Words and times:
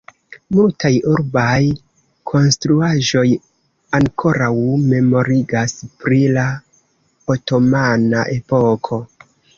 Multaj 0.53 0.89
urbaj 1.09 1.59
konstruaĵoj 2.31 3.25
ankoraŭ 3.99 4.49
memorigas 4.95 5.77
pri 6.05 6.21
la 6.39 6.47
otomana 7.37 8.25
epoko. 8.39 9.01